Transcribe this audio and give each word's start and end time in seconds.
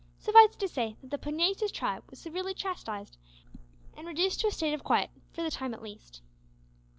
Suffice 0.17 0.53
it 0.55 0.59
to 0.61 0.67
say, 0.67 0.95
that 1.01 1.11
the 1.11 1.19
pugnacious 1.19 1.71
tribe 1.71 2.01
was 2.09 2.17
severely 2.17 2.55
chastised 2.55 3.17
and 3.95 4.07
reduced 4.07 4.39
to 4.39 4.47
a 4.47 4.51
state 4.51 4.73
of 4.73 4.83
quiet 4.83 5.11
for 5.31 5.43
the 5.43 5.51
time 5.51 5.75
at 5.75 5.83
least. 5.83 6.23